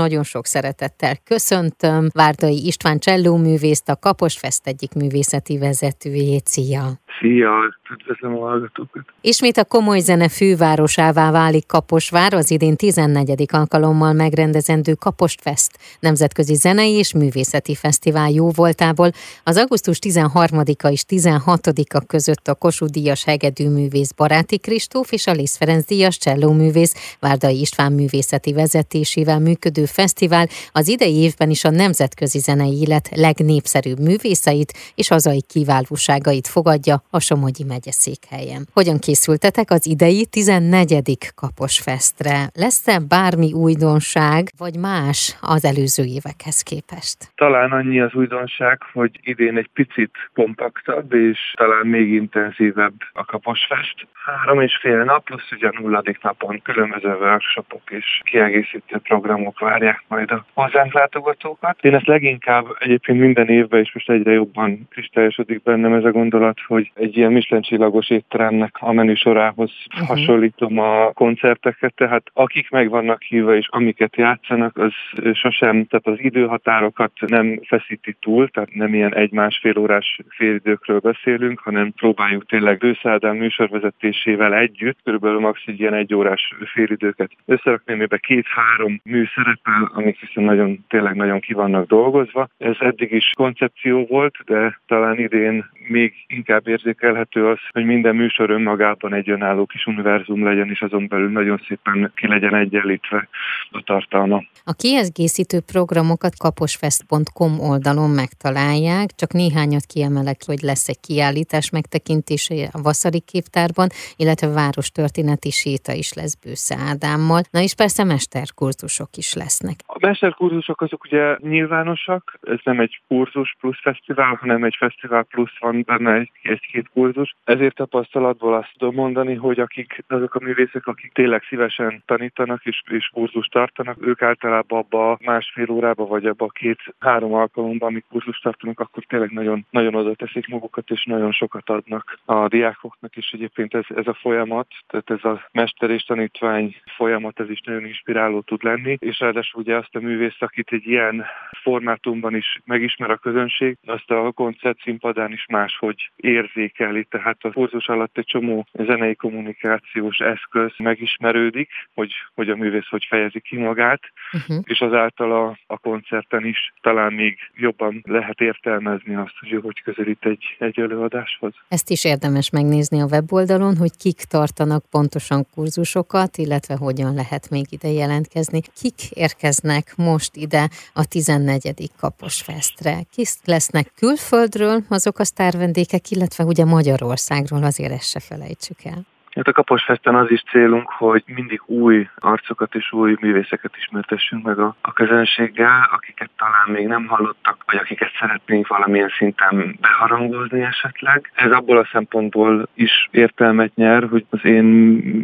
nagyon 0.00 0.22
sok 0.22 0.46
szeretettel 0.46 1.14
köszöntöm 1.24 2.08
Várdai 2.12 2.66
István 2.66 2.98
Cselló 2.98 3.36
művészt, 3.36 3.88
a 3.88 3.96
Kaposfest 3.96 4.66
egyik 4.66 4.92
művészeti 4.94 5.58
vezetőjét. 5.58 6.46
Szia! 6.46 7.00
Szia, 7.20 7.50
üdvözlöm 7.92 8.42
a 8.42 8.48
hallgatókat. 8.48 9.02
Ismét 9.20 9.56
a 9.56 9.64
komoly 9.64 9.98
zene 10.00 10.28
fővárosává 10.28 11.30
válik 11.30 11.66
Kaposvár 11.66 12.34
az 12.34 12.50
idén 12.50 12.76
14. 12.76 13.44
alkalommal 13.52 14.12
megrendezendő 14.12 14.94
Kaposfest 14.94 15.70
nemzetközi 16.00 16.54
zenei 16.54 16.92
és 16.92 17.14
művészeti 17.14 17.74
fesztivál 17.74 18.30
jó 18.30 18.50
voltából. 18.50 19.10
Az 19.44 19.56
augusztus 19.56 19.98
13-a 20.00 20.88
és 20.88 21.04
16-a 21.08 22.00
között 22.06 22.48
a 22.48 22.54
Kossuth 22.54 22.92
Díjas 22.92 23.24
hegedűművész 23.24 24.12
Baráti 24.12 24.58
Kristóf 24.58 25.12
és 25.12 25.26
a 25.26 25.32
Lész 25.32 25.56
Ferenc 25.56 25.86
Díjas 25.86 26.18
csellóművész 26.18 27.16
Várdai 27.20 27.60
István 27.60 27.92
művészeti 27.92 28.52
vezetésével 28.52 29.38
működő 29.38 29.84
fesztivál 29.90 30.46
az 30.72 30.88
idei 30.88 31.16
évben 31.16 31.50
is 31.50 31.64
a 31.64 31.70
nemzetközi 31.70 32.38
zenei 32.38 32.80
élet 32.80 33.08
legnépszerűbb 33.16 33.98
művészeit 33.98 34.72
és 34.94 35.08
hazai 35.08 35.42
kiválóságait 35.48 36.46
fogadja 36.46 37.02
a 37.10 37.20
Somogyi 37.20 37.64
megye 37.64 37.92
székhelyen. 37.92 38.62
Hogyan 38.72 38.98
készültetek 38.98 39.70
az 39.70 39.86
idei 39.86 40.26
14. 40.26 41.18
Kaposfestre? 41.34 42.36
Lesz-e 42.54 42.98
bármi 43.08 43.52
újdonság, 43.52 44.42
vagy 44.58 44.76
más 44.76 45.36
az 45.40 45.64
előző 45.64 46.04
évekhez 46.04 46.62
képest? 46.62 47.16
Talán 47.34 47.72
annyi 47.72 48.00
az 48.00 48.14
újdonság, 48.14 48.78
hogy 48.92 49.10
idén 49.22 49.56
egy 49.56 49.70
picit 49.74 50.14
kompaktabb, 50.34 51.12
és 51.12 51.38
talán 51.56 51.86
még 51.86 52.12
intenzívebb 52.12 52.94
a 53.12 53.24
Kaposfest. 53.24 54.06
Három 54.24 54.60
és 54.60 54.78
fél 54.80 55.04
nap, 55.04 55.24
plusz 55.24 55.50
ugye 55.50 55.68
a 55.68 55.80
nulladik 55.80 56.22
napon 56.22 56.62
különböző 56.62 57.08
workshopok 57.08 57.90
és 57.90 58.20
kiegészítő 58.24 58.98
programok 58.98 59.58
várják 59.80 60.04
majd 60.08 60.30
a 60.30 60.44
hozzánk 60.54 60.92
látogatókat. 60.92 61.78
Én 61.80 61.94
ezt 61.94 62.06
leginkább 62.06 62.64
egyébként 62.78 63.18
minden 63.18 63.48
évben, 63.48 63.80
és 63.80 63.92
most 63.94 64.10
egyre 64.10 64.32
jobban 64.32 64.86
kristályosodik 64.90 65.62
bennem 65.62 65.92
ez 65.92 66.04
a 66.04 66.10
gondolat, 66.10 66.58
hogy 66.66 66.90
egy 66.94 67.16
ilyen 67.16 67.32
Michelin 67.32 67.64
csillagos 67.64 68.10
étteremnek 68.10 68.76
a 68.78 68.92
menü 68.92 69.14
sorához 69.14 69.72
uh-huh. 69.92 70.08
hasonlítom 70.08 70.78
a 70.78 71.12
koncerteket, 71.12 71.94
tehát 71.94 72.22
akik 72.32 72.70
meg 72.70 72.88
vannak 72.88 73.22
hívva 73.22 73.56
és 73.56 73.68
amiket 73.70 74.16
játszanak, 74.16 74.76
az 74.76 74.92
sosem, 75.32 75.86
tehát 75.86 76.06
az 76.06 76.24
időhatárokat 76.24 77.12
nem 77.26 77.60
feszíti 77.66 78.16
túl, 78.20 78.48
tehát 78.48 78.74
nem 78.74 78.94
ilyen 78.94 79.14
egy-másfél 79.14 79.78
órás 79.78 80.20
félidőkről 80.28 80.98
beszélünk, 80.98 81.60
hanem 81.60 81.92
próbáljuk 81.92 82.46
tényleg 82.46 82.78
bőszádán 82.78 83.36
műsorvezetésével 83.36 84.54
együtt, 84.54 84.98
körülbelül 85.04 85.40
max. 85.40 85.60
egy 85.66 85.80
ilyen 85.80 85.94
egy 85.94 86.14
órás 86.14 86.54
félidőket 86.72 87.30
összerakni, 87.46 87.92
amiben 87.92 88.18
két-három 88.22 89.00
mű 89.04 89.24
szerepel, 89.64 89.90
amik 89.94 90.20
viszont 90.20 90.46
nagyon, 90.46 90.84
tényleg 90.88 91.14
nagyon 91.14 91.40
ki 91.40 91.56
dolgozva. 91.86 92.48
Ez 92.58 92.76
eddig 92.78 93.12
is 93.12 93.32
koncepció 93.36 94.06
volt, 94.06 94.34
de 94.44 94.80
talán 94.86 95.18
idén 95.18 95.64
még 95.88 96.14
inkább 96.26 96.68
érzékelhető 96.68 97.46
az, 97.46 97.58
hogy 97.70 97.84
minden 97.84 98.16
műsor 98.16 98.50
önmagában 98.50 99.14
egy 99.14 99.30
önálló 99.30 99.66
kis 99.66 99.86
univerzum 99.86 100.44
legyen, 100.44 100.68
és 100.68 100.80
azon 100.80 101.06
belül 101.08 101.30
nagyon 101.30 101.62
szépen 101.68 102.12
ki 102.14 102.26
legyen 102.26 102.54
egyenlítve 102.54 103.28
a 103.70 103.82
tartalma. 103.82 104.42
A 104.64 104.72
kiegészítő 104.72 105.60
programokat 105.72 106.36
kaposfest.com 106.38 107.60
oldalon 107.60 108.10
megtalálják, 108.10 109.10
csak 109.16 109.32
néhányat 109.32 109.84
kiemelek, 109.84 110.36
hogy 110.46 110.60
lesz 110.62 110.88
egy 110.88 111.00
kiállítás 111.00 111.70
megtekintése 111.70 112.68
a 112.72 112.82
Vaszari 112.82 113.20
képtárban, 113.20 113.88
illetve 114.16 114.48
város 114.48 114.90
történeti 114.90 115.50
séta 115.50 115.92
is 115.92 116.12
lesz 116.12 116.34
Bősze 116.34 116.76
Ádámmal, 116.88 117.42
na 117.50 117.60
és 117.60 117.74
persze 117.74 118.04
mesterkurzusok 118.04 119.16
is 119.16 119.34
lesznek. 119.50 119.78
A 119.86 119.98
mesterkurzusok 120.00 120.80
azok 120.80 121.04
ugye 121.04 121.36
nyilvánosak, 121.38 122.38
ez 122.42 122.58
nem 122.64 122.80
egy 122.80 123.00
kurzus 123.08 123.56
plusz 123.60 123.80
fesztivál, 123.80 124.34
hanem 124.34 124.64
egy 124.64 124.76
fesztivál 124.78 125.22
plusz 125.22 125.58
van 125.58 125.82
benne 125.86 126.14
egy, 126.14 126.30
egy-két 126.42 126.88
kurzus. 126.92 127.36
Ezért 127.44 127.74
tapasztalatból 127.74 128.54
azt 128.54 128.72
tudom 128.78 128.94
mondani, 128.94 129.34
hogy 129.34 129.60
akik 129.60 130.04
azok 130.08 130.34
a 130.34 130.40
művészek, 130.42 130.86
akik 130.86 131.12
tényleg 131.12 131.42
szívesen 131.48 132.02
tanítanak 132.06 132.64
és, 132.64 132.82
és 132.90 133.10
kurzus 133.12 133.46
tartanak, 133.46 133.96
ők 134.00 134.22
általában 134.22 134.78
abba 134.78 135.18
másfél 135.24 135.70
órába 135.70 136.06
vagy 136.06 136.26
abba 136.26 136.48
két-három 136.48 137.34
alkalomban, 137.34 137.88
amik 137.88 138.04
kurzus 138.10 138.38
tartanak, 138.38 138.80
akkor 138.80 139.04
tényleg 139.08 139.30
nagyon, 139.30 139.66
nagyon 139.70 139.94
oda 139.94 140.14
teszik 140.14 140.48
magukat, 140.48 140.90
és 140.90 141.04
nagyon 141.04 141.32
sokat 141.32 141.70
adnak 141.70 142.18
a 142.24 142.48
diákoknak, 142.48 143.16
és 143.16 143.30
egyébként 143.32 143.74
ez, 143.74 143.84
ez 143.88 144.06
a 144.06 144.18
folyamat, 144.20 144.66
tehát 144.86 145.10
ez 145.10 145.24
a 145.24 145.48
mester 145.52 145.90
és 145.90 146.02
tanítvány 146.02 146.76
folyamat, 146.96 147.40
ez 147.40 147.50
is 147.50 147.60
nagyon 147.60 147.86
inspiráló 147.86 148.40
tud 148.40 148.62
lenni, 148.62 148.96
és 149.00 149.20
ráadásul 149.20 149.39
ugye 149.54 149.76
azt 149.76 149.94
a 149.94 150.00
művész, 150.00 150.36
akit 150.38 150.72
egy 150.72 150.86
ilyen 150.86 151.24
formátumban 151.62 152.34
is 152.34 152.60
megismer 152.64 153.10
a 153.10 153.16
közönség, 153.16 153.76
azt 153.86 154.10
a 154.10 154.32
koncert 154.32 154.78
színpadán 154.82 155.32
is 155.32 155.46
máshogy 155.46 156.10
érzékeli, 156.16 157.04
tehát 157.04 157.36
a 157.40 157.52
kurzus 157.52 157.88
alatt 157.88 158.18
egy 158.18 158.24
csomó 158.24 158.66
zenei 158.72 159.14
kommunikációs 159.14 160.18
eszköz 160.18 160.72
megismerődik, 160.78 161.68
hogy, 161.94 162.12
hogy 162.34 162.50
a 162.50 162.56
művész 162.56 162.88
hogy 162.88 163.04
fejezi 163.08 163.40
ki 163.40 163.56
magát, 163.56 164.00
uh-huh. 164.32 164.62
és 164.64 164.80
azáltal 164.80 165.32
a, 165.32 165.58
a 165.66 165.78
koncerten 165.78 166.44
is 166.44 166.72
talán 166.80 167.12
még 167.12 167.38
jobban 167.54 168.02
lehet 168.06 168.40
értelmezni 168.40 169.14
azt, 169.14 169.34
hogy 169.40 169.58
hogy 169.62 169.82
közelít 169.82 170.24
egy, 170.24 170.56
egy 170.58 170.80
előadáshoz. 170.80 171.54
Ezt 171.68 171.90
is 171.90 172.04
érdemes 172.04 172.50
megnézni 172.50 173.00
a 173.00 173.06
weboldalon, 173.10 173.76
hogy 173.76 173.96
kik 173.96 174.16
tartanak 174.16 174.84
pontosan 174.90 175.46
kurzusokat, 175.54 176.36
illetve 176.36 176.76
hogyan 176.76 177.14
lehet 177.14 177.50
még 177.50 177.66
ide 177.70 177.88
jelentkezni. 177.88 178.60
Kik 178.80 179.00
érkeznek 179.30 179.92
most 179.96 180.36
ide 180.36 180.70
a 180.92 181.04
14. 181.04 181.90
Kaposfestre? 181.98 183.02
Kik 183.12 183.28
lesznek 183.44 183.92
külföldről 183.96 184.84
azok 184.88 185.18
a 185.18 185.24
sztárvendékek, 185.24 186.10
illetve 186.10 186.44
ugye 186.44 186.64
Magyarországról 186.64 187.64
azért 187.64 187.92
ezt 187.92 188.08
se 188.08 188.20
felejtsük 188.20 188.84
el. 188.84 189.06
Hát 189.30 189.48
a 189.48 189.52
Kaposfesten 189.52 190.14
az 190.14 190.30
is 190.30 190.42
célunk, 190.50 190.90
hogy 190.90 191.22
mindig 191.26 191.62
új 191.66 192.08
arcokat 192.18 192.74
és 192.74 192.92
új 192.92 193.16
művészeket 193.20 193.76
ismertessünk 193.76 194.44
meg 194.44 194.58
a, 194.58 194.76
a 194.80 194.92
közönséggel, 194.92 195.88
akiket 195.92 196.30
talán 196.36 196.70
még 196.78 196.86
nem 196.86 197.06
hallottak, 197.06 197.62
vagy 197.66 197.76
akiket 197.76 198.10
szeretnénk 198.20 198.66
valamilyen 198.66 199.12
szinten 199.18 199.78
beharangozni 199.80 200.60
esetleg. 200.60 201.30
Ez 201.34 201.50
abból 201.50 201.78
a 201.78 201.88
szempontból 201.92 202.68
is 202.74 203.08
értelmet 203.10 203.74
nyer, 203.74 204.08
hogy 204.08 204.26
az 204.30 204.44
én 204.44 204.64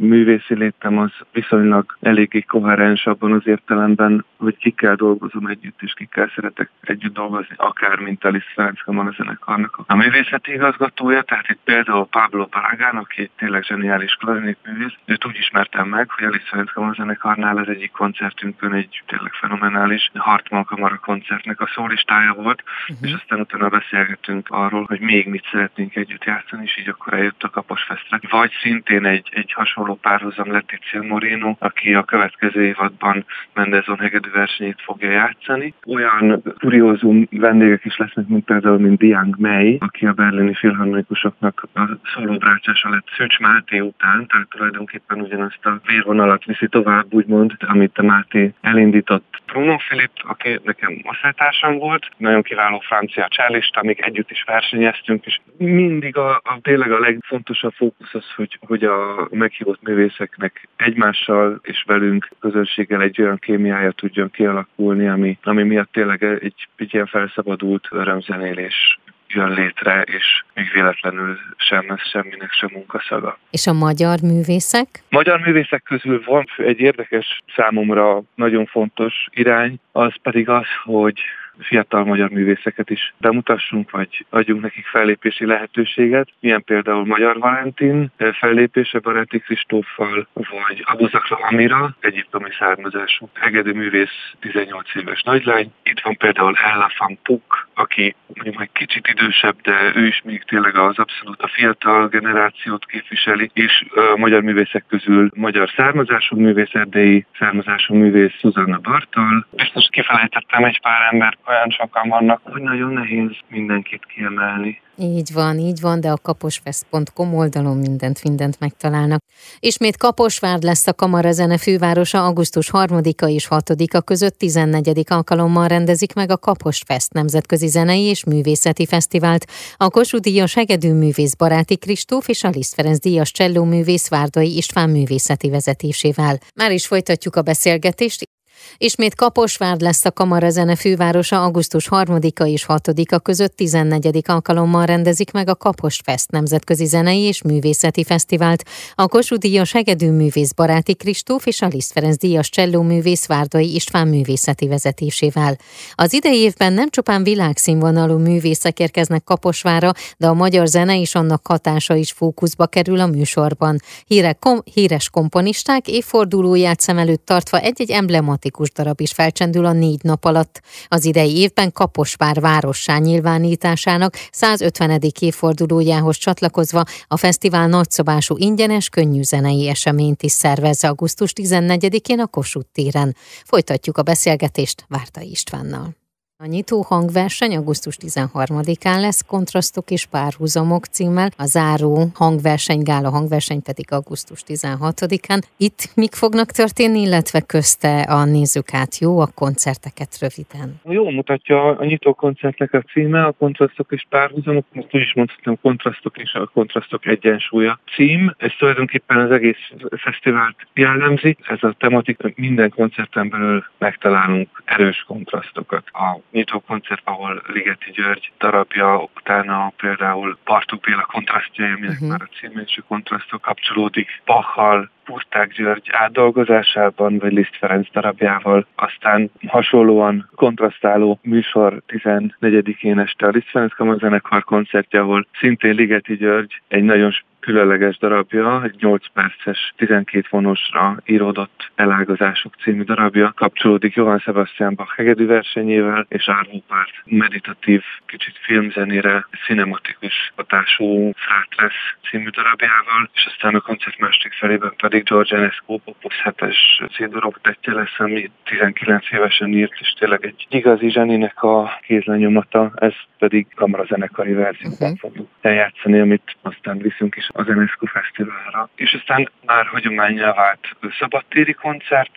művészi 0.01 0.55
létem 0.55 0.99
az 0.99 1.13
viszonylag 1.33 1.97
eléggé 2.01 2.41
koherens 2.41 3.07
abban 3.07 3.33
az 3.33 3.47
értelemben, 3.47 4.25
hogy 4.39 4.57
kikkel 4.57 4.95
dolgozom 4.95 5.47
együtt, 5.47 5.83
és 5.83 5.93
kikkel 5.93 6.31
szeretek 6.35 6.71
együtt 6.81 7.15
dolgozni, 7.15 7.55
akár 7.57 7.99
mint 7.99 8.25
Alice 8.25 8.53
Ferenc 8.55 8.81
a 8.85 9.15
zenekarnak 9.17 9.79
a 9.87 9.97
művészeti 9.97 10.53
igazgatója, 10.53 11.23
tehát 11.23 11.49
itt 11.49 11.61
például 11.65 12.07
Pablo 12.07 12.47
Paragán, 12.47 12.97
aki 12.97 13.31
tényleg 13.37 13.65
zseniális 13.65 13.96
klarinetművész, 14.19 14.95
őt 15.05 15.27
úgy 15.27 15.37
ismertem 15.37 15.89
meg, 15.89 16.11
hogy 16.11 16.25
Alice 16.25 16.45
Ferenc 16.47 16.77
a 16.77 16.93
zenekarnál 16.97 17.57
az 17.57 17.69
egyik 17.69 17.91
koncertünkön 17.91 18.73
egy 18.73 19.03
tényleg 19.07 19.33
fenomenális 19.33 20.11
Hartmann 20.15 20.65
Kamara 20.65 20.97
koncertnek 20.97 21.61
a 21.61 21.71
szólistája 21.75 22.33
volt, 22.33 22.63
uh-huh. 22.89 23.09
és 23.09 23.13
aztán 23.13 23.41
utána 23.41 23.69
beszélgettünk 23.69 24.49
arról, 24.51 24.85
hogy 24.89 25.01
még 25.01 25.27
mit 25.27 25.49
szeretnénk 25.51 25.97
együtt 25.97 26.25
játszani, 26.25 26.63
és 26.63 26.79
így 26.79 26.89
akkor 26.89 27.13
eljött 27.13 27.43
a 27.43 27.51
Kaposfestre. 27.51 28.21
Vagy 28.31 28.53
szintén 28.63 29.07
egy, 29.07 29.29
egy 29.33 29.53
hasonló 29.53 29.95
párhuzam 29.95 30.53
Letizia 30.53 31.03
Moreno, 31.03 31.57
aki 31.59 31.95
a 31.95 32.05
következő 32.05 32.65
évadban 32.65 33.25
Mendezon 33.55 33.99
Hegedű 33.99 34.31
versenyét 34.31 34.83
fogja 34.83 35.11
játszani. 35.11 35.75
Olyan 35.87 36.43
kuriózum 36.59 37.27
vendégek 37.31 37.85
is 37.85 37.97
lesznek, 37.97 38.27
mint 38.27 38.45
például 38.45 38.79
mint 38.79 38.99
Diang 38.99 39.37
May, 39.39 39.77
aki 39.81 40.07
a 40.07 40.13
berlini 40.13 40.55
filharmonikusoknak 40.55 41.69
a 41.75 41.81
szólóbrácsása 42.15 42.89
lett 42.91 43.09
Szűcs 43.17 43.39
Máté 43.39 43.81
után, 43.87 44.27
tehát 44.27 44.49
tulajdonképpen 44.49 45.21
ugyanazt 45.21 45.67
a 45.67 45.81
vérvonalat 45.87 46.45
viszi 46.45 46.69
tovább, 46.69 47.07
úgymond, 47.11 47.53
amit 47.59 47.99
a 47.99 48.03
Máté 48.03 48.53
elindított. 48.61 49.43
Bruno 49.47 49.79
Filip, 49.79 50.11
aki 50.23 50.61
nekem 50.65 51.01
osztálytársam 51.03 51.79
volt, 51.79 52.07
nagyon 52.17 52.43
kiváló 52.43 52.79
francia 52.79 53.29
csellista, 53.29 53.81
amik 53.81 54.05
együtt 54.07 54.31
is 54.31 54.43
versenyeztünk, 54.47 55.27
és 55.27 55.41
mindig 55.57 56.17
a, 56.17 56.31
a 56.31 56.59
tényleg 56.63 56.93
a 56.93 56.99
legfontosabb 56.99 57.73
fókusz 57.73 58.15
az, 58.15 58.33
hogy, 58.37 58.59
hogy 58.67 58.85
a 58.85 59.29
meghívott 59.31 59.83
művészeknek 59.83 60.69
egymással 60.77 61.61
és 61.63 61.83
velünk 61.87 62.29
közönséggel 62.41 63.03
egy 63.03 63.21
olyan 63.21 63.39
kémiája 63.39 63.91
tudjon 63.91 64.31
kialakulni, 64.31 65.09
ami, 65.09 65.39
ami 65.43 65.63
miatt 65.63 65.93
tényleg 65.93 66.23
egy, 66.23 66.69
egy 66.77 66.95
ilyen 66.95 67.07
felszabadult 67.07 67.89
örömzenélés 67.91 68.99
jön 69.37 69.53
létre, 69.53 70.03
és 70.03 70.43
még 70.55 70.71
véletlenül 70.73 71.39
sem 71.57 71.85
lesz 71.89 72.09
semminek 72.11 72.53
sem 72.53 72.71
munkaszaga. 72.73 73.39
És 73.51 73.67
a 73.67 73.73
magyar 73.73 74.19
művészek? 74.23 74.89
Magyar 75.11 75.41
művészek 75.41 75.83
közül 75.83 76.23
van 76.27 76.45
egy 76.57 76.81
érdekes 76.81 77.41
számomra 77.57 78.23
nagyon 78.35 78.67
fontos 78.67 79.15
irány, 79.31 79.79
az 79.93 80.13
pedig 80.23 80.49
az, 80.49 80.67
hogy 80.85 81.21
fiatal 81.59 82.05
magyar 82.05 82.31
művészeket 82.31 82.91
is 82.91 83.15
bemutassunk, 83.19 83.91
vagy 83.91 84.27
adjunk 84.31 84.63
nekik 84.63 84.87
fellépési 84.87 85.47
lehetőséget. 85.47 86.29
Milyen 86.41 86.65
például 86.65 87.05
Magyar 87.05 87.39
Valentin 87.39 88.13
fellépése 88.33 88.99
Baráti 88.99 89.39
Kristóffal, 89.39 90.27
vagy 90.33 90.83
Abuzakra 90.85 91.37
Amira, 91.37 91.97
egyiptomi 92.01 92.51
származású 92.59 93.29
hegedű 93.35 93.73
művész 93.73 94.33
18 94.41 94.95
éves 94.95 95.23
nagylány. 95.23 95.73
Itt 95.83 96.01
van 96.01 96.17
például 96.17 96.55
Ella 96.55 96.91
Van 96.99 97.19
Puk, 97.23 97.69
aki 97.75 98.15
mondjuk 98.35 98.63
egy 98.63 98.73
kicsit 98.73 99.09
idősebb, 99.09 99.61
de 99.61 99.93
ő 99.95 100.07
is 100.07 100.23
még 100.25 100.43
tényleg 100.43 100.77
az 100.77 100.99
abszolút 100.99 101.43
a 101.43 101.49
fiatal 101.49 102.09
generációt 102.09 102.87
képviseli, 102.87 103.51
és 103.53 103.85
a 103.95 104.17
magyar 104.17 104.43
művészek 104.43 104.85
közül 104.89 105.31
magyar 105.35 105.71
származású 105.77 106.37
művész, 106.37 106.75
erdélyi 106.75 107.27
származású 107.39 107.95
művész 107.95 108.33
Szuzanna 108.39 108.79
Bartal. 108.79 109.47
Biztos 109.51 109.89
kifelejtettem 109.91 110.65
egy 110.65 110.81
pár 110.81 111.13
ember, 111.13 111.37
olyan 111.49 111.71
sokan 111.71 112.09
vannak, 112.09 112.41
hogy 112.45 112.63
nagyon 112.63 112.93
nehéz 112.93 113.31
mindenkit 113.49 114.07
kiemelni. 114.07 114.81
Így 114.99 115.33
van, 115.33 115.59
így 115.59 115.81
van, 115.81 116.01
de 116.01 116.11
a 116.11 116.19
kaposfest.com 116.23 117.35
oldalon 117.35 117.77
mindent, 117.77 118.23
mindent 118.23 118.61
megtalálnak. 118.61 119.21
Ismét 119.59 119.97
Kaposvár 119.97 120.63
lesz 120.63 120.87
a 120.87 120.95
Kamarazene 120.95 121.59
fővárosa 121.59 122.25
augusztus 122.25 122.71
3-a 122.73 123.27
és 123.27 123.47
6-a 123.51 124.01
között 124.01 124.39
14. 124.39 125.03
alkalommal 125.09 125.69
rendezik 125.69 126.15
meg 126.15 126.31
a 126.31 126.37
Kaposfest 126.37 127.13
nemzetközi 127.13 127.67
zenei 127.67 128.03
és 128.03 128.25
művészeti 128.25 128.87
fesztivált. 128.87 129.45
A 129.77 129.91
Kossuth 129.91 130.23
Díjas 130.23 130.55
Hegedű 130.55 130.93
művész 130.93 131.35
Baráti 131.35 131.77
Kristóf 131.77 132.29
és 132.29 132.45
a 132.45 132.49
Liszt 132.49 132.75
Ferenc 132.75 132.99
Díjas 132.99 133.31
cselló 133.31 133.65
művész 133.65 134.09
Várdai 134.09 134.57
István 134.57 134.91
művészeti 134.91 135.51
vezetésével. 135.51 136.39
Már 136.55 136.71
is 136.71 136.87
folytatjuk 136.87 137.37
a 137.37 137.43
beszélgetést, 137.43 138.35
Ismét 138.79 139.15
Kaposvár 139.15 139.81
lesz 139.81 140.05
a 140.05 140.13
Kamarazene 140.13 140.77
fővárosa 140.77 141.43
augusztus 141.43 141.89
3-a 141.91 142.45
és 142.45 142.65
6-a 142.69 143.19
között 143.19 143.57
14. 143.57 144.21
alkalommal 144.27 144.87
rendezik 144.87 145.31
meg 145.31 145.49
a 145.49 145.55
Kapos 145.55 146.01
Fest 146.05 146.31
nemzetközi 146.31 146.87
zenei 146.87 147.21
és 147.21 147.43
művészeti 147.43 148.05
fesztivált. 148.05 148.63
A 148.95 149.09
Kossuth 149.09 149.41
Díjas 149.41 149.73
hegedű 149.73 150.11
művész 150.11 150.53
Baráti 150.53 150.95
Kristóf 150.95 151.47
és 151.47 151.63
a 151.63 151.67
Liszt 151.67 151.93
Ferenc 151.93 152.17
Díjas 152.17 152.49
cselló 152.49 152.83
művész 152.83 153.27
Várdai 153.27 153.75
István 153.75 154.09
művészeti 154.09 154.69
vezetésével. 154.69 155.59
Az 155.95 156.13
idei 156.13 156.39
évben 156.39 156.73
nem 156.73 156.91
csupán 156.91 157.23
világszínvonalú 157.23 158.19
művészek 158.19 158.79
érkeznek 158.79 159.25
Kaposvára, 159.25 159.93
de 160.17 160.27
a 160.27 160.35
magyar 160.35 160.67
zene 160.67 161.01
és 161.01 161.15
annak 161.15 161.47
hatása 161.47 161.95
is 161.95 162.13
fókuszba 162.13 162.67
kerül 162.67 163.01
a 163.01 163.07
műsorban. 163.07 163.79
Híre, 164.07 164.33
kom, 164.33 164.61
híres 164.75 165.11
komponisták 165.11 165.89
évfordulóját 165.89 166.81
szem 166.81 166.99
előtt 166.99 167.27
tartva 167.27 167.61
egy-egy 167.61 167.91
emblematikus 167.91 168.46
klasszikus 168.51 168.71
darab 168.71 169.01
is 169.01 169.13
felcsendül 169.13 169.65
a 169.65 169.73
négy 169.73 170.03
nap 170.03 170.25
alatt. 170.25 170.61
Az 170.89 171.05
idei 171.05 171.37
évben 171.37 171.73
Kaposvár 171.73 172.41
várossá 172.41 172.99
nyilvánításának 172.99 174.15
150. 174.31 175.01
évfordulójához 175.21 176.17
csatlakozva 176.17 176.85
a 177.09 177.17
fesztivál 177.17 177.69
nagyszabású 177.69 178.37
ingyenes 178.37 178.89
könnyű 178.89 179.23
zenei 179.23 179.69
eseményt 179.69 180.23
is 180.23 180.33
szervez 180.33 180.85
augusztus 180.85 181.33
14-én 181.35 182.21
a 182.21 182.27
Kossuth 182.27 182.69
téren. 182.73 183.17
Folytatjuk 183.45 183.99
a 183.99 184.03
beszélgetést 184.03 184.85
Várta 184.89 185.21
Istvánnal. 185.21 186.06
A 186.45 186.47
nyitó 186.47 186.83
hangverseny 186.83 187.57
augusztus 187.57 187.97
13-án 188.01 189.01
lesz, 189.01 189.23
kontrasztok 189.27 189.91
és 189.91 190.07
párhuzamok 190.07 190.85
címmel, 190.85 191.29
a 191.37 191.45
záró 191.45 192.11
hangverseny, 192.15 192.83
gála 192.83 193.11
hangverseny 193.11 193.63
pedig 193.63 193.93
augusztus 193.93 194.41
16-án. 194.47 195.43
Itt 195.57 195.81
mik 195.95 196.15
fognak 196.15 196.51
történni, 196.51 197.01
illetve 197.01 197.41
közte 197.41 198.01
a 198.01 198.25
nézők 198.25 198.75
át 198.75 198.99
jó 198.99 199.19
a 199.21 199.29
koncerteket 199.35 200.19
röviden? 200.21 200.81
Jó 200.85 201.11
mutatja 201.11 201.77
a 201.77 201.85
nyitó 201.85 202.15
koncertnek 202.15 202.73
a 202.73 202.81
címe, 202.81 203.25
a 203.25 203.33
kontrasztok 203.33 203.93
és 203.93 204.07
párhuzamok, 204.09 204.65
most 204.73 204.95
úgy 204.95 205.01
is 205.01 205.15
mondhatom, 205.15 205.59
kontrasztok 205.63 206.19
és 206.19 206.33
a 206.33 206.51
kontrasztok 206.55 207.07
egyensúlya 207.07 207.81
cím. 207.95 208.35
Ez 208.39 208.53
tulajdonképpen 208.59 209.19
az 209.19 209.31
egész 209.31 209.71
fesztivált 209.97 210.57
jellemzi. 210.75 211.37
Ez 211.49 211.63
a 211.63 211.75
tematika 211.79 212.31
minden 212.35 212.71
koncerten 212.71 213.29
belül 213.29 213.65
megtalálunk 213.79 214.63
erős 214.65 215.05
kontrasztokat. 215.07 215.85
A 215.93 216.25
nyitó 216.31 216.63
koncert, 216.67 217.01
ahol 217.05 217.43
Ligeti 217.47 217.91
György 217.91 218.33
darabja, 218.39 219.09
utána 219.17 219.73
például 219.77 220.39
Bartók 220.45 220.81
Béla 220.81 221.07
kontrasztja, 221.13 221.65
aminek 221.65 221.91
uh-huh. 221.91 222.09
már 222.09 222.23
a 222.23 222.37
címésű 222.41 222.81
kontrasztok 222.89 223.43
kapcsolódik, 223.43 224.23
Bachal, 224.25 224.91
Purták 225.05 225.53
György 225.53 225.89
átdolgozásában, 225.93 227.19
vagy 227.19 227.33
Liszt 227.33 227.57
Ferenc 227.59 227.91
darabjával, 227.93 228.67
aztán 228.75 229.31
hasonlóan 229.47 230.31
kontrasztáló 230.35 231.19
műsor 231.23 231.83
14-én 231.89 232.99
este 232.99 233.27
a 233.27 233.31
Liszt 233.31 233.51
Ferenc 233.51 233.75
Kamarzenekar 233.75 234.45
koncertje, 234.45 235.01
ahol 235.01 235.27
szintén 235.39 235.75
Ligeti 235.75 236.17
György 236.17 236.63
egy 236.69 236.83
nagyon 236.83 237.13
különleges 237.47 237.99
darabja, 237.99 238.63
egy 238.65 238.75
8 238.79 239.07
perces, 239.13 239.73
12 239.77 240.27
vonosra 240.31 240.97
íródott 241.05 241.71
elágazások 241.75 242.55
című 242.63 242.83
darabja, 242.83 243.33
kapcsolódik 243.37 243.95
Johann 243.95 244.19
Sebastian 244.19 244.75
Bach 244.75 244.97
hegedű 244.97 245.27
versenyével, 245.27 246.07
és 246.09 246.25
Párt 246.69 246.95
meditatív, 247.05 247.83
kicsit 248.07 248.39
filmzenére, 248.43 249.27
cinematikus 249.47 250.33
hatású 250.37 251.13
Frátlesz 251.15 251.83
című 252.11 252.29
darabjával, 252.29 253.11
és 253.15 253.27
aztán 253.31 253.55
a 253.55 253.61
koncert 253.61 253.99
másik 253.99 254.33
felében 254.33 254.73
pedig 254.77 255.03
George 255.03 255.37
Enescu 255.37 255.79
Popus 255.79 256.23
7-es 256.25 256.57
cédorok 256.95 257.41
lesz, 257.63 257.99
ami 257.99 258.31
19 258.45 259.13
évesen 259.13 259.53
írt, 259.53 259.75
és 259.81 259.95
tényleg 259.99 260.25
egy 260.25 260.47
igazi 260.49 260.91
zseninek 260.91 261.43
a 261.43 261.79
kézlenyomata, 261.83 262.73
ez 262.75 262.95
pedig 263.19 263.47
kamarazenekari 263.55 264.33
verzióban 264.33 264.79
uh-huh. 264.81 264.99
fogjuk 264.99 265.29
eljátszani, 265.41 265.99
amit 265.99 266.37
aztán 266.43 266.79
viszünk 266.79 267.17
is 267.17 267.29
az 267.37 267.49
UNESCO 267.49 267.87
Fesztiválra. 267.87 268.69
És 268.75 268.93
aztán 268.93 269.31
már 269.45 269.67
hagyományá 269.67 270.33
vált 270.33 270.77
szabadtéri 270.99 271.53
koncert, 271.53 272.13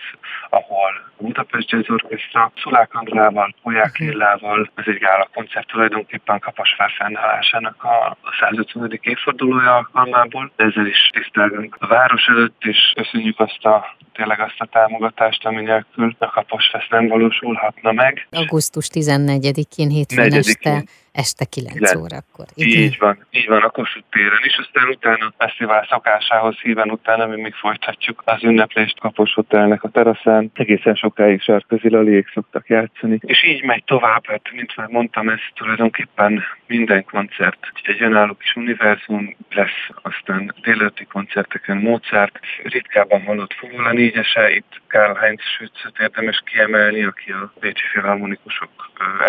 ahol 0.50 1.08
Budapest 1.18 1.72
Jazz 1.72 1.90
Orchestra, 1.90 2.52
Szulák 2.62 2.94
Andrával, 2.94 3.56
Polyák 3.64 3.98
mhm. 4.00 4.10
Illával, 4.10 4.72
ez 4.76 4.84
egy 4.88 4.98
gála 4.98 5.30
koncert 5.34 5.68
tulajdonképpen 5.68 6.40
Kaposvár 6.40 6.92
fennállásának 6.98 7.84
a 7.84 8.18
150. 8.40 9.00
évfordulója 9.02 9.76
alkalmából. 9.76 10.52
Ezzel 10.56 10.86
is 10.86 11.10
tisztelünk 11.14 11.76
a 11.80 11.88
város 11.88 12.26
előtt, 12.28 12.64
és 12.64 12.94
köszönjük 12.96 13.40
azt 13.40 13.66
a 13.66 13.96
tényleg 14.14 14.40
azt 14.40 14.60
a 14.60 14.66
támogatást, 14.66 15.46
ami 15.46 15.62
nélkül 15.62 16.16
a 16.18 16.30
Kaposfest 16.30 16.92
nem 16.92 17.08
valósulhatna 17.08 17.92
meg. 17.92 18.28
Augusztus 18.32 18.88
14-én 18.94 19.90
hétfőn 19.90 20.34
este 20.34 20.84
este 21.20 21.46
9 21.46 21.74
9 21.74 21.96
órakor. 21.96 22.46
Igen. 22.54 22.82
Így 22.82 22.98
van, 23.00 23.26
így 23.32 23.48
van 23.48 23.62
a 23.62 23.70
Kossuth 23.70 24.06
téren 24.10 24.44
is, 24.44 24.58
aztán 24.58 24.88
utána 24.88 25.26
a 25.26 25.34
fesztivál 25.38 25.88
szokásához 25.90 26.58
híven 26.60 26.92
utána 26.92 27.26
mi 27.26 27.42
még 27.42 27.54
folytatjuk 27.54 28.22
az 28.26 28.44
ünneplést 28.44 29.00
Kapos 29.00 29.34
Hotelnek 29.34 29.84
a 29.84 29.90
teraszán. 29.90 30.52
Egészen 30.54 30.96
sokáig 30.96 31.42
Sárközi 31.42 31.90
Laliék 31.90 32.28
szoktak 32.34 32.68
játszani. 32.68 33.20
És 33.22 33.44
így 33.44 33.64
megy 33.64 33.84
tovább, 33.84 34.26
hát 34.26 34.52
mint 34.52 34.76
már 34.76 34.88
mondtam, 34.88 35.30
ez 35.30 35.40
tulajdonképpen 35.56 36.44
minden 36.68 37.04
koncert 37.06 37.58
egy 37.90 38.02
önálló 38.02 38.34
kis 38.34 38.56
univerzum 38.56 39.36
lesz, 39.50 39.88
aztán 40.02 40.54
délelőtti 40.62 41.06
koncerteken 41.06 41.78
Mozart, 41.78 42.40
ritkábban 42.64 43.22
hallott 43.22 43.54
Fogola 43.54 43.92
négyese, 43.92 44.52
itt 44.52 44.82
Karl 44.88 45.14
Heinz 45.14 45.42
Schützet 45.42 46.00
érdemes 46.00 46.44
kiemelni, 46.46 47.04
aki 47.04 47.32
a 47.32 47.54
Bécsi 47.60 47.84
Filharmonikusok 47.92 48.70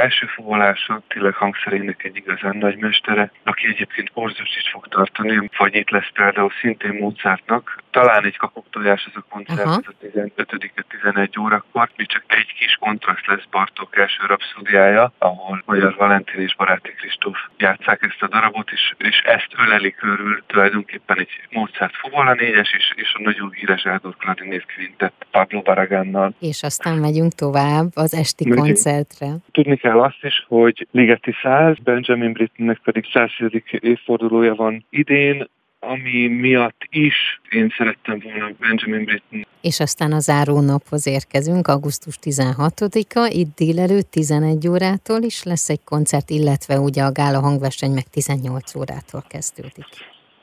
első 0.03 0.27
fogolása, 0.27 1.03
tényleg 1.09 1.35
hangszerének 1.81 2.05
egy 2.05 2.17
igazán 2.17 2.57
nagy 2.57 2.77
mestere, 2.77 3.33
aki 3.45 3.67
egyébként 3.67 4.11
korzus 4.11 4.57
is 4.57 4.71
fog 4.73 4.89
tartani, 4.89 5.51
vagy 5.59 5.75
itt 5.75 5.91
lesz 5.91 6.11
például 6.13 6.53
szintén 6.61 6.95
Mozartnak. 6.95 7.83
Talán 7.91 8.25
egy 8.25 8.37
kakuktojás 8.37 9.05
ez 9.05 9.13
a 9.15 9.25
koncert, 9.29 9.59
uh-huh. 9.59 9.85
a 9.87 9.93
15 10.01 10.85
11 10.89 11.39
órakor, 11.41 11.91
mi 11.97 12.07
csak 12.07 12.25
egy 12.27 12.53
kis 12.59 12.75
kontraszt 12.81 13.27
lesz 13.27 13.45
Bartók 13.51 13.97
első 13.97 14.27
rapszódiája, 14.27 15.13
ahol 15.19 15.63
Magyar 15.67 15.95
Valentin 15.97 16.41
és 16.41 16.57
Baráti 16.57 16.93
Kristóf 16.93 17.39
játszák 17.59 18.03
ezt 18.03 18.23
a 18.23 18.29
darabot, 18.29 18.71
és, 18.71 18.95
és 18.99 19.19
ezt 19.19 19.53
öleli 19.59 19.93
körül 19.93 20.43
tulajdonképpen 20.47 21.19
egy 21.19 21.29
Mozart 21.51 21.97
fogola 21.97 22.35
négyes, 22.35 22.73
és, 22.73 22.93
és 22.97 23.15
a 23.15 23.21
nagyon 23.23 23.51
híres 23.51 23.83
Eldor 23.83 24.17
Klarinét 24.17 24.67
Quintet 24.75 25.13
Pablo 25.31 25.63
Baragánnal. 25.63 26.35
És 26.41 26.63
aztán 26.63 26.97
megyünk 26.99 27.33
tovább 27.33 27.89
az 27.95 28.15
esti 28.15 28.49
Megyünk. 28.49 28.67
koncertre. 28.67 29.27
Tudni 29.53 29.77
kell 29.77 30.01
azt 30.01 30.25
is, 30.25 30.45
hogy 30.49 30.87
Ligeti 30.91 31.33
100, 31.61 31.79
Benjamin 31.79 32.33
Brittennek 32.33 32.79
pedig 32.85 33.05
110. 33.13 33.51
évfordulója 33.81 34.55
van 34.55 34.85
idén, 34.91 35.49
ami 35.81 36.27
miatt 36.27 36.81
is 36.89 37.41
én 37.51 37.75
szerettem 37.77 38.19
volna 38.25 38.51
Benjamin 38.59 39.05
Britten. 39.05 39.47
És 39.61 39.81
aztán 39.81 40.13
a 40.13 40.19
záró 40.19 40.61
naphoz 40.61 41.07
érkezünk, 41.07 41.69
augusztus 41.69 42.19
16-a, 42.23 43.29
itt 43.33 43.55
délelőtt 43.57 44.11
11 44.11 44.69
órától 44.69 45.23
is 45.23 45.43
lesz 45.43 45.69
egy 45.69 45.85
koncert, 45.85 46.31
illetve 46.31 46.79
ugye 46.79 47.03
a 47.03 47.13
gála 47.13 47.41
hangverseny 47.41 47.91
meg 47.91 48.05
18 48.05 48.75
órától 48.75 49.23
kezdődik. 49.29 49.91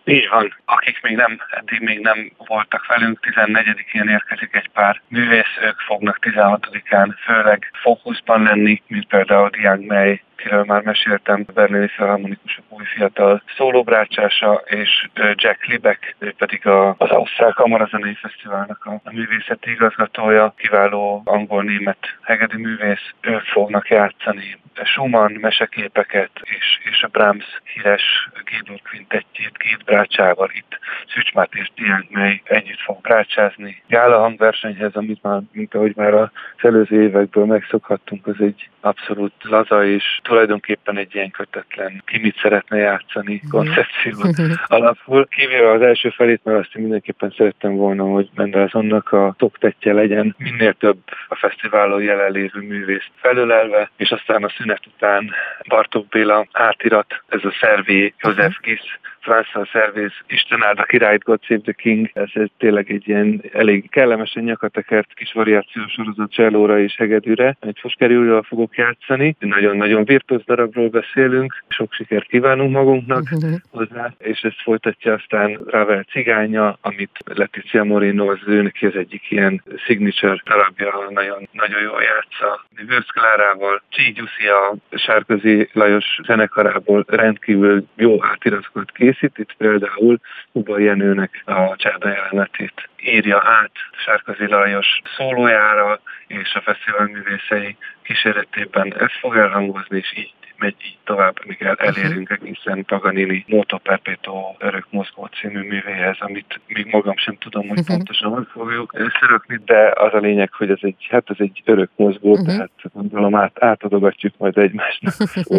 Így 0.03 0.27
van. 0.29 0.55
Akik 0.65 1.01
még 1.01 1.15
nem, 1.15 1.38
eddig 1.50 1.81
még 1.81 2.00
nem 2.00 2.31
voltak 2.47 2.86
velünk, 2.88 3.19
14-én 3.21 4.07
érkezik 4.07 4.55
egy 4.55 4.69
pár 4.69 5.01
művész, 5.07 5.53
ők 5.62 5.79
fognak 5.79 6.17
16-án 6.21 7.15
főleg 7.25 7.71
fókuszban 7.81 8.43
lenni, 8.43 8.81
mint 8.88 9.07
például 9.07 9.50
Diane 9.50 9.86
May, 9.86 10.21
akiről 10.38 10.63
már 10.63 10.84
meséltem, 10.84 11.46
berlini 11.53 11.88
felharmonikusok 11.88 12.63
új 12.70 12.84
fiatal 12.86 13.41
szólóbrácsása, 13.58 14.62
és 14.65 15.08
Jack 15.13 15.65
Libeck, 15.65 16.15
ő 16.20 16.34
pedig 16.38 16.67
a, 16.67 16.96
az 16.98 17.10
Ausztrál 17.10 17.53
Kamarazenei 17.53 18.13
Fesztiválnak 18.13 18.86
a, 18.86 19.12
művészeti 19.12 19.72
igazgatója, 19.72 20.53
kiváló 20.58 21.22
angol-német 21.25 21.98
hegedű 22.22 22.58
művész, 22.58 23.13
ők 23.22 23.41
fognak 23.41 23.89
játszani 23.89 24.58
Schumann 24.84 25.39
meseképeket 25.39 26.32
és, 26.44 26.79
és 26.91 27.03
a 27.03 27.08
Brahms 27.08 27.62
híres 27.74 28.29
Gédor 28.46 28.82
kvintettjét 28.82 29.58
két 29.58 29.84
brácsával 29.86 30.50
itt 30.53 30.79
Szücs 31.13 31.32
és 31.51 31.72
Dián 31.75 32.08
mely 32.10 32.41
együtt 32.44 32.79
fog 32.79 33.01
brácsázni. 33.01 33.84
Gála 33.88 34.20
hangversenyhez, 34.20 34.96
amit 34.96 35.24
már, 35.24 35.41
mint 35.51 35.75
ahogy 35.75 35.94
már 35.96 36.13
az 36.13 36.29
előző 36.58 37.01
évekből 37.01 37.46
megszokhattunk, 37.46 38.27
az 38.27 38.36
egy 38.39 38.70
abszolút 38.82 39.34
laza 39.44 39.86
és 39.86 40.20
tulajdonképpen 40.27 40.98
egy 40.98 41.15
ilyen 41.15 41.31
kötetlen, 41.31 42.03
ki 42.05 42.19
mit 42.19 42.39
szeretne 42.41 42.77
játszani 42.77 43.41
mhm. 43.43 43.50
koncepció 43.51 44.13
alapul. 44.77 45.27
Kivéve 45.27 45.72
az 45.72 45.81
első 45.81 46.10
felét, 46.10 46.41
mert 46.43 46.60
azt 46.60 46.75
mindenképpen 46.75 47.34
szerettem 47.38 47.75
volna, 47.75 48.03
hogy 48.03 48.29
Mendelssohnnak 48.36 49.12
a 49.12 49.36
toktetje 49.38 49.93
legyen, 49.93 50.36
minél 50.38 50.74
több 50.74 50.98
a 51.27 51.36
fesztiválon 51.36 52.01
jelenlévő 52.01 52.60
művészt 52.62 53.12
felölelve, 53.15 53.89
és 53.98 54.10
aztán 54.10 54.43
a 54.43 54.50
szünet 54.57 54.86
után 54.96 55.31
Bartók 55.67 56.07
Béla 56.07 56.48
átirat, 56.51 57.24
ez 57.29 57.43
a 57.43 57.53
szervé 57.60 58.13
József 58.22 58.60
Gisz 58.62 58.98
Vászal 59.27 59.69
szervész, 59.72 60.19
Isten 60.27 60.63
áld 60.63 60.79
a 60.79 60.84
királyt, 60.84 61.24
God 61.24 61.43
Save 61.43 61.62
the 61.62 61.72
King. 61.72 62.10
Ez, 62.13 62.29
ez 62.34 62.48
tényleg 62.57 62.91
egy 62.91 63.07
ilyen 63.07 63.43
elég 63.53 63.89
kellemesen 63.89 64.43
nyakatekert 64.43 65.13
kis 65.13 65.31
variációs 65.34 65.91
sorozat 65.91 66.31
csellóra 66.31 66.79
és 66.79 66.96
hegedűre. 66.96 67.57
Egy 67.60 67.77
Foskeri 67.79 68.15
fogok 68.41 68.75
játszani. 68.75 69.36
Nagyon-nagyon 69.39 70.05
virtuóz 70.05 70.43
darabról 70.46 70.89
beszélünk. 70.89 71.63
Sok 71.67 71.93
sikert 71.93 72.27
kívánunk 72.27 72.72
magunknak 72.72 73.27
hozzá, 73.72 74.13
és 74.17 74.41
ezt 74.41 74.62
folytatja 74.62 75.13
aztán 75.13 75.60
Ravel 75.65 76.03
cigánya, 76.03 76.77
amit 76.81 77.17
Letizia 77.25 77.84
Moreno 77.84 78.31
az 78.31 78.39
ő 78.46 78.62
neki 78.62 78.86
az 78.86 78.96
egyik 78.96 79.31
ilyen 79.31 79.63
signature 79.86 80.41
darabja, 80.46 81.10
nagyon, 81.10 81.48
nagyon 81.51 81.81
jól 81.81 82.01
játsza. 82.01 82.65
Vősz 82.88 83.07
Klárával, 83.13 83.81
Csígyuszi 83.89 84.48
a 84.48 84.75
Sárközi 84.98 85.69
Lajos 85.74 86.19
zenekarából 86.25 87.05
rendkívül 87.07 87.86
jó 87.96 88.24
átiratokat 88.24 88.91
kész, 88.91 89.16
készít, 89.19 89.38
itt 89.38 89.53
például 89.57 90.19
Huba 90.51 90.79
Jenőnek 90.79 91.41
a 91.45 91.75
csáda 91.75 92.09
jelenetét 92.09 92.89
írja 93.01 93.41
át 93.45 93.71
Sárközi 94.05 94.47
Lajos 94.47 95.01
szólójára, 95.17 96.00
és 96.27 96.53
a 96.53 96.62
fesztivál 96.62 97.07
művészei 97.07 97.77
kíséretében 98.01 98.93
ez 98.97 99.12
fog 99.19 99.36
elhangozni, 99.36 99.97
és 99.97 100.13
így 100.17 100.33
megy 100.57 100.75
így 100.85 100.97
tovább, 101.03 101.35
amíg 101.43 101.61
el, 101.61 101.75
elérünk 101.75 102.29
egészen 102.29 102.85
Paganini 102.85 103.45
Moto 103.47 103.77
Perpetuo 103.77 104.55
örök 104.59 104.87
mozgó 104.89 105.25
című 105.25 105.59
művéhez, 105.59 106.17
amit 106.19 106.59
még 106.67 106.85
magam 106.85 107.17
sem 107.17 107.37
tudom, 107.37 107.67
hogy 107.67 107.79
uh-huh. 107.79 107.95
pontosan 107.95 108.31
hogy 108.31 108.47
fogjuk 108.51 108.93
összerakni, 108.93 109.59
de 109.65 109.93
az 109.95 110.13
a 110.13 110.17
lényeg, 110.17 110.53
hogy 110.53 110.69
ez 110.69 110.77
egy, 110.81 111.07
hát 111.09 111.29
ez 111.29 111.35
egy 111.39 111.61
örök 111.65 111.89
mozgó, 111.95 112.31
uh-huh. 112.31 112.47
tehát 112.47 112.71
gondolom 112.93 113.35
át, 113.35 113.63
átadogatjuk 113.63 114.33
majd 114.37 114.57
egymásnak. 114.57 115.13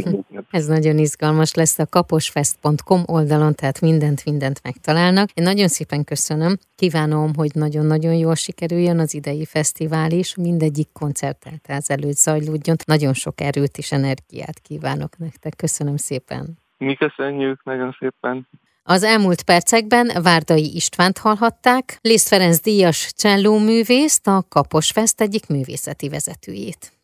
ez 0.50 0.66
nagyon 0.66 0.98
izgalmas 0.98 1.54
lesz 1.54 1.78
a 1.78 1.86
kaposfest.com 1.86 3.02
oldalon, 3.06 3.54
tehát 3.54 3.80
mindent, 3.80 4.24
mindent 4.24 4.60
megtalálnak. 4.62 5.28
Én 5.34 5.44
nagyon 5.44 5.68
szépen 5.68 6.04
köszönöm, 6.04 6.56
kívánom, 6.76 7.30
hogy 7.36 7.50
nagyon-nagyon 7.54 8.14
jól 8.14 8.34
sikerüljön 8.34 8.98
az 8.98 9.14
idei 9.14 9.44
fesztivál 9.44 10.10
is, 10.10 10.34
mindegyik 10.36 10.88
koncertáltáz 10.92 11.90
előtt 11.90 12.16
zajlódjon. 12.16 12.76
Nagyon 12.86 13.12
sok 13.12 13.40
erőt 13.40 13.76
és 13.76 13.92
energiát 13.92 14.58
kívánok 14.62 14.87
kívánok 14.88 15.18
nektek. 15.18 15.56
Köszönöm 15.56 15.96
szépen. 15.96 16.58
Mi 16.78 16.94
köszönjük 16.94 17.64
nagyon 17.64 17.96
szépen. 17.98 18.48
Az 18.82 19.02
elmúlt 19.02 19.42
percekben 19.42 20.10
Várdai 20.22 20.74
Istvánt 20.74 21.18
hallhatták, 21.18 21.98
Liszt 22.00 22.28
Ferenc 22.28 22.60
díjas 22.60 23.12
csellóművészt, 23.16 24.26
a 24.26 24.44
Kapos 24.48 24.90
Fest 24.90 25.20
egyik 25.20 25.46
művészeti 25.48 26.08
vezetőjét. 26.08 26.97